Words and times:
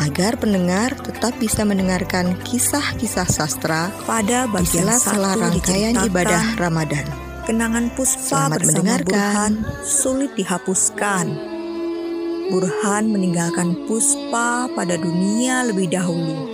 agar 0.00 0.34
pendengar 0.40 0.94
tetap 0.98 1.36
bisa 1.38 1.62
mendengarkan 1.62 2.34
kisah-kisah 2.42 3.28
sastra 3.28 3.90
pada 4.08 4.50
bagian 4.50 4.90
sela 4.98 5.38
rangkaian 5.38 5.94
ibadah 6.02 6.58
Ramadan. 6.58 7.06
Kenangan 7.44 7.92
Puspa 7.92 8.48
Selamat 8.48 8.58
bersama 8.64 8.76
mendengarkan. 8.80 9.50
Burhan 9.60 9.84
sulit 9.84 10.32
dihapuskan. 10.32 11.26
Burhan 12.48 13.04
meninggalkan 13.12 13.68
Puspa 13.84 14.66
pada 14.72 14.96
dunia 14.96 15.68
lebih 15.68 15.92
dahulu. 15.92 16.48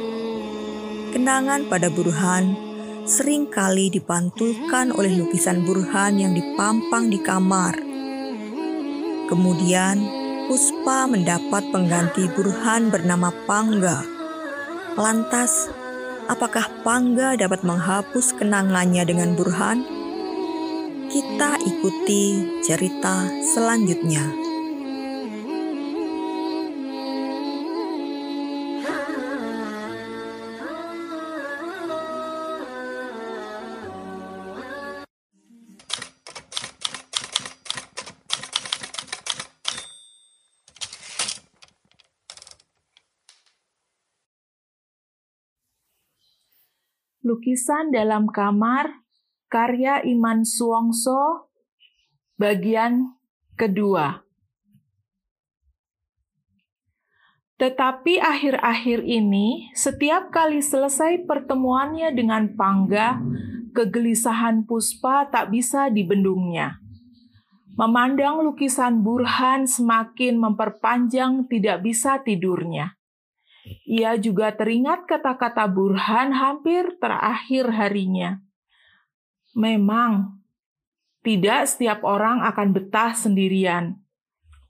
Kenangan 1.14 1.70
pada 1.70 1.90
Burhan 1.90 2.58
sering 3.06 3.46
kali 3.50 3.90
dipantulkan 3.90 4.90
oleh 4.94 5.14
lukisan 5.14 5.62
Burhan 5.62 6.18
yang 6.18 6.34
dipampang 6.34 7.10
di 7.10 7.18
kamar. 7.22 7.74
Kemudian 9.30 10.19
Mendapat 11.08 11.64
pengganti 11.72 12.28
Burhan 12.36 12.92
bernama 12.92 13.32
Pangga. 13.48 14.04
Lantas, 15.00 15.72
apakah 16.28 16.68
Pangga 16.84 17.40
dapat 17.40 17.64
menghapus 17.64 18.36
kenangannya 18.36 19.08
dengan 19.08 19.32
Burhan? 19.32 19.80
Kita 21.08 21.56
ikuti 21.64 22.44
cerita 22.60 23.32
selanjutnya. 23.56 24.49
Lukisan 47.30 47.94
dalam 47.94 48.26
kamar 48.26 48.90
karya 49.46 50.02
Iman 50.02 50.42
Suwongso 50.42 51.46
bagian 52.34 53.14
kedua. 53.54 54.26
Tetapi 57.54 58.18
akhir-akhir 58.18 59.06
ini, 59.06 59.70
setiap 59.78 60.34
kali 60.34 60.58
selesai 60.58 61.22
pertemuannya 61.22 62.10
dengan 62.10 62.50
Pangga, 62.58 63.22
kegelisahan 63.78 64.66
Puspa 64.66 65.30
tak 65.30 65.54
bisa 65.54 65.86
dibendungnya. 65.86 66.82
Memandang 67.78 68.42
lukisan 68.42 69.06
Burhan 69.06 69.70
semakin 69.70 70.34
memperpanjang 70.34 71.46
tidak 71.46 71.86
bisa 71.86 72.18
tidurnya. 72.26 72.98
Ia 73.84 74.16
juga 74.16 74.54
teringat 74.56 75.04
kata-kata 75.04 75.68
Burhan 75.68 76.32
hampir 76.32 76.96
terakhir 76.96 77.68
harinya. 77.70 78.40
Memang, 79.52 80.40
tidak 81.20 81.68
setiap 81.68 82.00
orang 82.00 82.40
akan 82.40 82.72
betah 82.72 83.12
sendirian. 83.12 84.00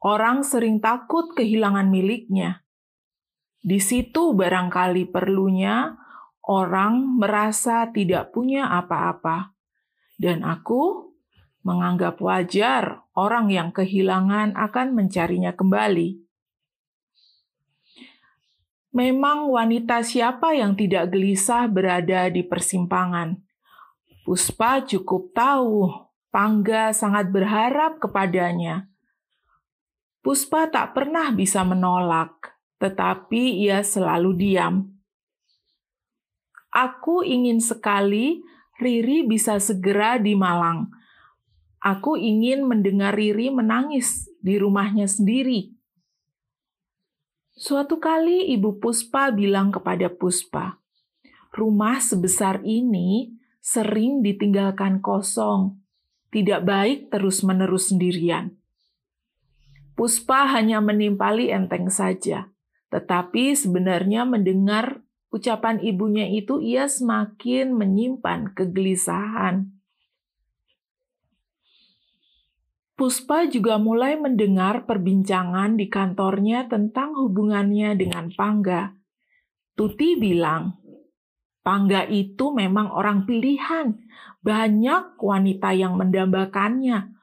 Orang 0.01 0.43
sering 0.43 0.83
takut 0.83 1.31
kehilangan 1.37 1.87
miliknya. 1.87 2.65
Di 3.61 3.77
situ 3.77 4.33
barangkali 4.33 5.13
perlunya 5.13 5.93
orang 6.49 7.21
merasa 7.21 7.93
tidak 7.93 8.33
punya 8.33 8.73
apa-apa. 8.73 9.53
Dan 10.17 10.43
aku 10.43 11.13
menganggap 11.61 12.17
wajar 12.25 13.05
orang 13.13 13.53
yang 13.53 13.69
kehilangan 13.71 14.57
akan 14.57 14.97
mencarinya 14.97 15.53
kembali. 15.53 16.30
Memang 18.91 19.55
wanita 19.55 20.03
siapa 20.03 20.51
yang 20.59 20.75
tidak 20.75 21.15
gelisah 21.15 21.71
berada 21.71 22.27
di 22.27 22.43
persimpangan. 22.43 23.39
Puspa 24.27 24.83
cukup 24.83 25.31
tahu, 25.31 25.87
Pangga 26.31 26.95
sangat 26.95 27.31
berharap 27.31 27.99
kepadanya. 28.03 28.87
Puspa 30.23 30.71
tak 30.71 30.95
pernah 30.95 31.35
bisa 31.35 31.67
menolak, 31.67 32.55
tetapi 32.79 33.63
ia 33.67 33.83
selalu 33.83 34.31
diam. 34.39 34.75
Aku 36.71 37.27
ingin 37.27 37.59
sekali 37.59 38.43
Riri 38.79 39.27
bisa 39.27 39.59
segera 39.59 40.23
di 40.23 40.39
Malang. 40.39 40.87
Aku 41.83 42.15
ingin 42.15 42.63
mendengar 42.67 43.19
Riri 43.19 43.51
menangis 43.51 44.31
di 44.39 44.55
rumahnya 44.55 45.11
sendiri. 45.11 45.80
Suatu 47.61 48.01
kali 48.01 48.57
Ibu 48.57 48.81
Puspa 48.81 49.29
bilang 49.29 49.69
kepada 49.69 50.09
Puspa, 50.09 50.81
"Rumah 51.53 52.01
sebesar 52.01 52.65
ini 52.65 53.37
sering 53.61 54.25
ditinggalkan 54.25 55.05
kosong, 55.05 55.77
tidak 56.33 56.65
baik 56.65 57.13
terus-menerus 57.13 57.93
sendirian." 57.93 58.57
Puspa 59.93 60.49
hanya 60.57 60.81
menimpali 60.81 61.53
enteng 61.53 61.93
saja, 61.93 62.49
tetapi 62.89 63.53
sebenarnya 63.53 64.25
mendengar 64.25 65.05
ucapan 65.29 65.85
ibunya 65.85 66.33
itu 66.33 66.65
ia 66.65 66.89
semakin 66.89 67.77
menyimpan 67.77 68.57
kegelisahan. 68.57 69.69
Puspa 73.01 73.49
juga 73.49 73.81
mulai 73.81 74.21
mendengar 74.21 74.85
perbincangan 74.85 75.73
di 75.81 75.89
kantornya 75.89 76.69
tentang 76.69 77.17
hubungannya 77.17 77.97
dengan 77.97 78.29
Pangga. 78.29 78.93
Tuti 79.73 80.21
bilang, 80.21 80.77
Pangga 81.65 82.05
itu 82.05 82.53
memang 82.53 82.93
orang 82.93 83.25
pilihan. 83.25 83.97
Banyak 84.45 85.17
wanita 85.17 85.73
yang 85.73 85.97
mendambakannya. 85.97 87.17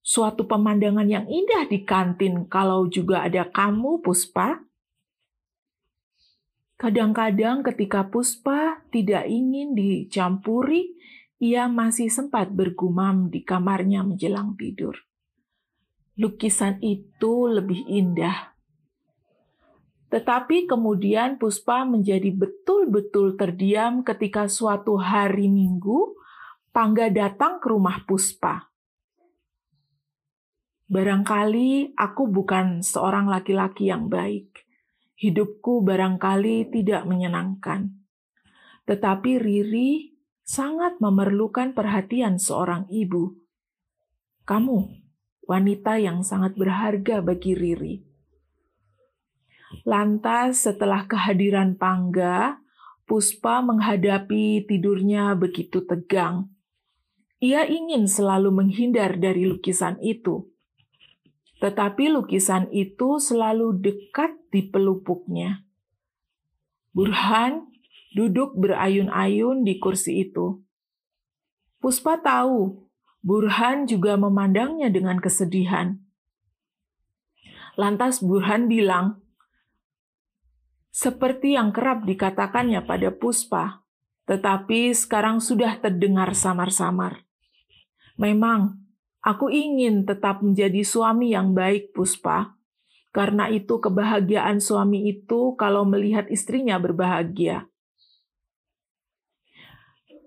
Suatu 0.00 0.48
pemandangan 0.48 1.04
yang 1.04 1.28
indah 1.28 1.68
di 1.68 1.84
kantin 1.84 2.48
kalau 2.48 2.88
juga 2.88 3.28
ada 3.28 3.44
kamu, 3.52 4.00
Puspa. 4.00 4.64
Kadang-kadang 6.80 7.60
ketika 7.68 8.08
Puspa 8.08 8.80
tidak 8.88 9.28
ingin 9.28 9.76
dicampuri, 9.76 10.96
ia 11.36 11.68
masih 11.68 12.08
sempat 12.08 12.48
bergumam 12.48 13.28
di 13.28 13.44
kamarnya 13.44 14.00
menjelang 14.08 14.56
tidur 14.56 14.96
lukisan 16.18 16.82
itu 16.82 17.46
lebih 17.46 17.86
indah. 17.86 18.58
Tetapi 20.10 20.66
kemudian 20.66 21.38
Puspa 21.38 21.86
menjadi 21.86 22.34
betul-betul 22.34 23.38
terdiam 23.38 24.02
ketika 24.02 24.50
suatu 24.50 24.98
hari 24.98 25.46
Minggu 25.46 26.18
Pangga 26.68 27.08
datang 27.08 27.58
ke 27.58 27.66
rumah 27.72 28.04
Puspa. 28.04 28.68
Barangkali 30.88 31.92
aku 31.96 32.30
bukan 32.30 32.80
seorang 32.80 33.26
laki-laki 33.28 33.90
yang 33.90 34.06
baik. 34.06 34.64
Hidupku 35.18 35.82
barangkali 35.82 36.70
tidak 36.70 37.04
menyenangkan. 37.04 37.92
Tetapi 38.86 39.42
Riri 39.42 40.16
sangat 40.46 40.96
memerlukan 41.02 41.74
perhatian 41.76 42.40
seorang 42.40 42.86
ibu. 42.88 43.36
Kamu 44.46 45.07
wanita 45.48 45.96
yang 45.96 46.20
sangat 46.20 46.60
berharga 46.60 47.24
bagi 47.24 47.56
Riri. 47.56 48.04
Lantas 49.88 50.68
setelah 50.68 51.08
kehadiran 51.08 51.72
Pangga, 51.80 52.60
Puspa 53.08 53.64
menghadapi 53.64 54.68
tidurnya 54.68 55.32
begitu 55.32 55.80
tegang. 55.88 56.52
Ia 57.40 57.64
ingin 57.64 58.04
selalu 58.04 58.52
menghindar 58.52 59.16
dari 59.16 59.48
lukisan 59.48 59.96
itu. 60.04 60.52
Tetapi 61.64 62.12
lukisan 62.12 62.68
itu 62.68 63.16
selalu 63.16 63.80
dekat 63.80 64.36
di 64.52 64.68
pelupuknya. 64.68 65.64
Burhan 66.92 67.72
duduk 68.12 68.52
berayun-ayun 68.60 69.64
di 69.64 69.80
kursi 69.80 70.28
itu. 70.28 70.60
Puspa 71.80 72.20
tahu 72.20 72.87
Burhan 73.18 73.90
juga 73.90 74.14
memandangnya 74.14 74.88
dengan 74.88 75.18
kesedihan. 75.18 75.98
Lantas 77.78 78.22
Burhan 78.22 78.66
bilang, 78.70 79.22
seperti 80.90 81.54
yang 81.54 81.70
kerap 81.70 82.02
dikatakannya 82.02 82.82
pada 82.82 83.14
Puspa, 83.14 83.86
tetapi 84.26 84.90
sekarang 84.94 85.38
sudah 85.38 85.78
terdengar 85.78 86.34
samar-samar. 86.34 87.22
Memang, 88.18 88.82
aku 89.22 89.46
ingin 89.46 90.02
tetap 90.02 90.42
menjadi 90.42 90.82
suami 90.82 91.30
yang 91.32 91.54
baik, 91.54 91.94
Puspa. 91.94 92.58
Karena 93.14 93.48
itu 93.48 93.78
kebahagiaan 93.78 94.58
suami 94.60 95.08
itu 95.08 95.54
kalau 95.54 95.86
melihat 95.86 96.26
istrinya 96.28 96.76
berbahagia. 96.82 97.70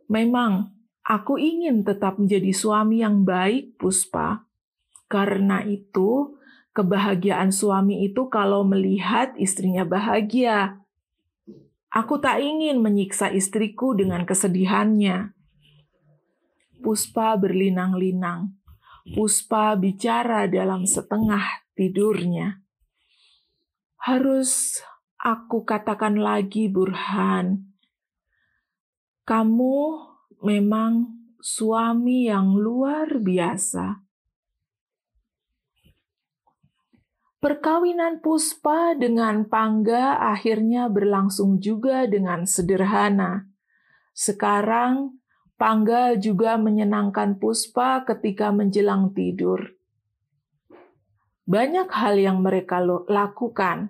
Memang, 0.07 0.71
aku 1.05 1.37
ingin 1.41 1.81
tetap 1.81 2.21
menjadi 2.21 2.51
suami 2.53 3.01
yang 3.01 3.25
baik, 3.25 3.77
Puspa. 3.77 4.45
Karena 5.11 5.65
itu, 5.65 6.39
kebahagiaan 6.71 7.51
suami 7.51 8.07
itu 8.07 8.31
kalau 8.31 8.63
melihat 8.63 9.35
istrinya 9.35 9.83
bahagia. 9.83 10.79
Aku 11.91 12.23
tak 12.23 12.39
ingin 12.39 12.79
menyiksa 12.79 13.27
istriku 13.35 13.91
dengan 13.91 14.23
kesedihannya. 14.23 15.35
Puspa 16.79 17.35
berlinang-linang. 17.35 18.55
Puspa 19.11 19.75
bicara 19.75 20.47
dalam 20.47 20.87
setengah 20.87 21.43
tidurnya. 21.75 22.63
Harus 23.99 24.79
aku 25.19 25.67
katakan 25.67 26.15
lagi, 26.15 26.71
Burhan. 26.71 27.67
Kamu 29.27 29.77
memang 30.41 31.21
suami 31.41 32.29
yang 32.29 32.57
luar 32.57 33.17
biasa. 33.17 34.01
Perkawinan 37.41 38.21
Puspa 38.21 38.93
dengan 38.93 39.49
Pangga 39.49 40.13
akhirnya 40.21 40.85
berlangsung 40.93 41.57
juga 41.57 42.05
dengan 42.05 42.45
sederhana. 42.45 43.49
Sekarang, 44.13 45.17
Pangga 45.57 46.13
juga 46.21 46.61
menyenangkan 46.61 47.41
Puspa 47.41 48.05
ketika 48.05 48.53
menjelang 48.53 49.09
tidur. 49.17 49.73
Banyak 51.49 51.89
hal 51.89 52.21
yang 52.21 52.45
mereka 52.45 52.77
lakukan. 53.09 53.89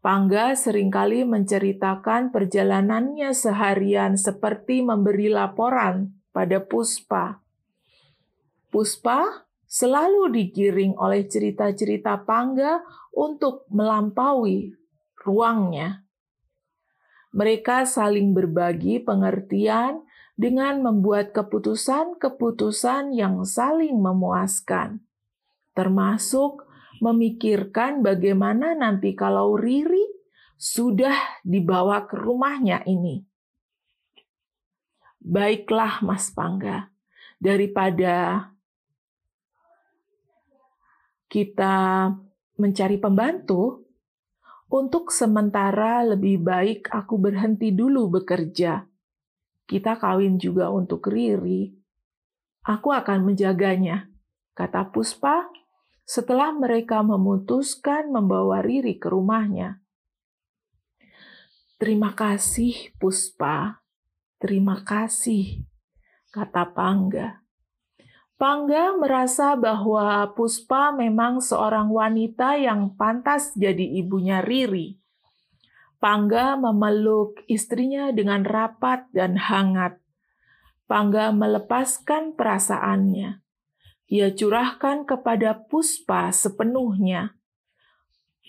Pangga 0.00 0.56
sering 0.56 0.88
kali 0.88 1.28
menceritakan 1.28 2.32
perjalanannya 2.32 3.36
seharian 3.36 4.16
seperti 4.16 4.80
memberi 4.80 5.28
laporan 5.28 6.16
pada 6.32 6.56
Puspa. 6.56 7.44
Puspa 8.72 9.44
selalu 9.68 10.32
digiring 10.32 10.96
oleh 10.96 11.28
cerita-cerita 11.28 12.16
Pangga 12.24 12.80
untuk 13.12 13.68
melampaui 13.68 14.72
ruangnya. 15.20 16.08
Mereka 17.36 17.84
saling 17.84 18.32
berbagi 18.32 19.04
pengertian 19.04 20.00
dengan 20.32 20.80
membuat 20.80 21.36
keputusan-keputusan 21.36 23.12
yang 23.12 23.44
saling 23.44 24.00
memuaskan, 24.00 25.04
termasuk 25.76 26.69
memikirkan 27.00 28.04
bagaimana 28.04 28.76
nanti 28.76 29.16
kalau 29.16 29.56
Riri 29.56 30.04
sudah 30.60 31.40
dibawa 31.40 32.04
ke 32.04 32.20
rumahnya 32.20 32.84
ini. 32.84 33.24
Baiklah, 35.20 36.00
Mas 36.04 36.32
Pangga, 36.32 36.88
daripada 37.40 38.48
kita 41.28 42.08
mencari 42.60 42.96
pembantu, 43.00 43.88
untuk 44.70 45.10
sementara 45.10 46.06
lebih 46.06 46.40
baik 46.40 46.92
aku 46.94 47.18
berhenti 47.18 47.74
dulu 47.74 48.20
bekerja. 48.20 48.86
Kita 49.66 49.98
kawin 49.98 50.38
juga 50.38 50.70
untuk 50.70 51.10
Riri. 51.10 51.74
Aku 52.68 52.94
akan 52.94 53.32
menjaganya, 53.32 54.06
kata 54.54 54.92
Puspa 54.94 55.48
setelah 56.10 56.50
mereka 56.50 57.06
memutuskan 57.06 58.10
membawa 58.10 58.66
Riri 58.66 58.98
ke 58.98 59.06
rumahnya. 59.06 59.78
Terima 61.78 62.18
kasih, 62.18 62.90
Puspa. 62.98 63.78
Terima 64.42 64.82
kasih, 64.82 65.62
kata 66.34 66.74
Pangga. 66.74 67.46
Pangga 68.34 68.98
merasa 68.98 69.54
bahwa 69.54 70.26
Puspa 70.34 70.90
memang 70.90 71.38
seorang 71.38 71.86
wanita 71.94 72.58
yang 72.58 72.90
pantas 72.98 73.54
jadi 73.54 74.02
ibunya 74.02 74.42
Riri. 74.42 74.98
Pangga 76.02 76.58
memeluk 76.58 77.38
istrinya 77.46 78.10
dengan 78.10 78.42
rapat 78.42 79.06
dan 79.14 79.38
hangat. 79.38 80.02
Pangga 80.90 81.30
melepaskan 81.30 82.34
perasaannya. 82.34 83.46
Ia 84.10 84.34
curahkan 84.34 85.06
kepada 85.06 85.54
Puspa 85.54 86.34
sepenuhnya. 86.34 87.38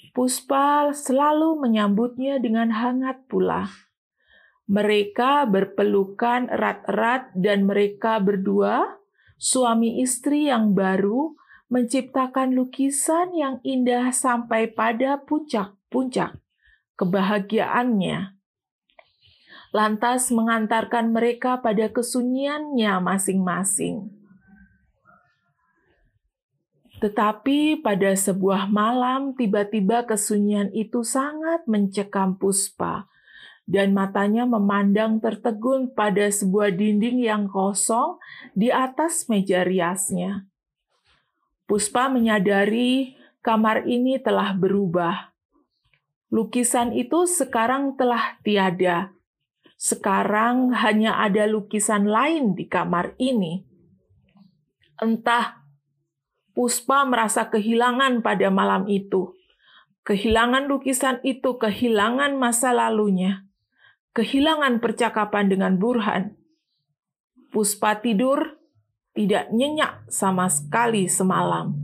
Puspa 0.10 0.90
selalu 0.90 1.62
menyambutnya 1.62 2.42
dengan 2.42 2.74
hangat 2.74 3.30
pula. 3.30 3.70
Mereka 4.66 5.46
berpelukan 5.46 6.50
erat-erat 6.50 7.30
dan 7.38 7.70
mereka 7.70 8.18
berdua 8.18 8.98
suami 9.38 10.02
istri 10.02 10.50
yang 10.50 10.74
baru 10.74 11.38
menciptakan 11.70 12.58
lukisan 12.58 13.38
yang 13.38 13.62
indah 13.62 14.10
sampai 14.10 14.66
pada 14.66 15.22
puncak-puncak 15.22 16.42
kebahagiaannya. 16.98 18.34
Lantas 19.72 20.34
mengantarkan 20.34 21.14
mereka 21.14 21.62
pada 21.62 21.88
kesunyiannya 21.94 22.98
masing-masing. 22.98 24.21
Tetapi 27.02 27.82
pada 27.82 28.14
sebuah 28.14 28.70
malam, 28.70 29.34
tiba-tiba 29.34 30.06
kesunyian 30.06 30.70
itu 30.70 31.02
sangat 31.02 31.66
mencekam 31.66 32.38
Puspa 32.38 33.10
dan 33.66 33.98
matanya 33.98 34.46
memandang 34.46 35.18
tertegun 35.18 35.90
pada 35.98 36.30
sebuah 36.30 36.70
dinding 36.78 37.26
yang 37.26 37.50
kosong 37.50 38.22
di 38.54 38.70
atas 38.70 39.26
meja 39.34 39.66
riasnya. 39.66 40.46
Puspa 41.66 42.06
menyadari 42.12 43.18
kamar 43.42 43.90
ini 43.90 44.22
telah 44.22 44.54
berubah. 44.54 45.34
Lukisan 46.30 46.94
itu 46.94 47.26
sekarang 47.26 47.98
telah 47.98 48.38
tiada. 48.46 49.16
Sekarang 49.80 50.70
hanya 50.78 51.18
ada 51.18 51.50
lukisan 51.50 52.06
lain 52.06 52.54
di 52.54 52.70
kamar 52.70 53.18
ini. 53.18 53.66
Entah 55.02 55.61
Puspa 56.52 57.08
merasa 57.08 57.48
kehilangan 57.48 58.20
pada 58.20 58.52
malam 58.52 58.88
itu. 58.92 59.36
Kehilangan 60.04 60.68
lukisan 60.68 61.24
itu, 61.24 61.56
kehilangan 61.56 62.36
masa 62.36 62.76
lalunya 62.76 63.48
kehilangan 64.12 64.84
percakapan 64.84 65.48
dengan 65.48 65.80
Burhan. 65.80 66.36
Puspa 67.52 68.00
tidur 68.00 68.60
tidak 69.12 69.52
nyenyak 69.52 70.08
sama 70.08 70.48
sekali 70.48 71.08
semalam. 71.08 71.76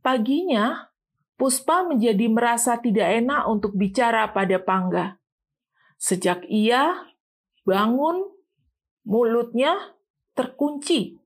Paginya, 0.00 0.92
Puspa 1.36 1.84
menjadi 1.84 2.26
merasa 2.28 2.78
tidak 2.80 3.08
enak 3.20 3.42
untuk 3.48 3.76
bicara 3.76 4.30
pada 4.32 4.56
Pangga. 4.62 5.20
Sejak 6.00 6.46
ia 6.48 7.12
bangun, 7.62 8.32
mulutnya 9.04 9.76
terkunci, 10.34 11.20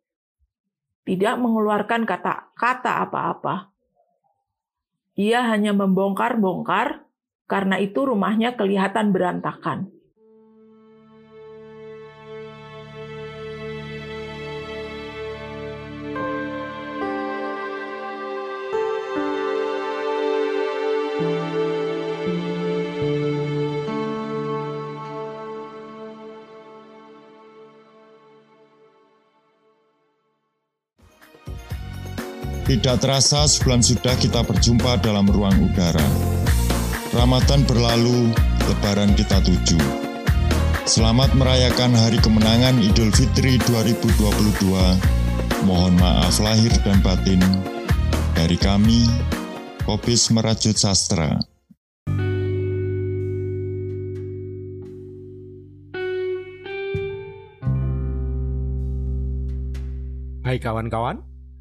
tidak 1.06 1.38
mengeluarkan 1.38 2.02
kata-kata 2.02 3.06
apa-apa. 3.06 3.70
Ia 5.16 5.46
hanya 5.48 5.72
membongkar-bongkar 5.72 7.06
karena 7.46 7.78
itu 7.78 8.04
rumahnya 8.04 8.58
kelihatan 8.58 9.14
berantakan. 9.14 9.96
Tidak 32.66 32.98
terasa 32.98 33.46
sebulan 33.46 33.78
sudah 33.78 34.18
kita 34.18 34.42
berjumpa 34.42 34.98
dalam 34.98 35.30
ruang 35.30 35.54
udara. 35.70 36.02
Ramadan 37.14 37.62
berlalu, 37.62 38.34
lebaran 38.66 39.14
kita 39.14 39.38
tuju. 39.38 39.78
Selamat 40.82 41.30
merayakan 41.38 41.94
Hari 41.94 42.18
Kemenangan 42.18 42.82
Idul 42.82 43.14
Fitri 43.14 43.62
2022. 43.70 44.66
Mohon 45.62 45.94
maaf 46.02 46.42
lahir 46.42 46.74
dan 46.82 46.98
batin. 47.06 47.38
Dari 48.34 48.58
kami, 48.58 49.06
Kopis 49.86 50.34
Merajut 50.34 50.74
Sastra. 50.74 51.38
Hai 60.42 60.58
kawan-kawan, 60.58 61.22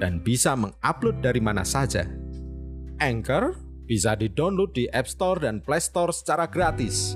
dan 0.00 0.20
bisa 0.22 0.56
mengupload 0.56 1.20
dari 1.20 1.40
mana 1.40 1.64
saja. 1.66 2.04
Anchor 3.00 3.56
bisa 3.86 4.16
di-download 4.16 4.72
di 4.74 4.84
App 4.90 5.06
Store 5.06 5.38
dan 5.40 5.62
Play 5.62 5.80
Store 5.84 6.10
secara 6.10 6.48
gratis 6.48 7.14